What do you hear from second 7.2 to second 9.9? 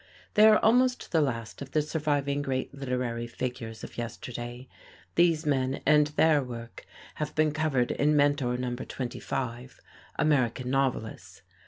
have been covered in Mentor Number 25,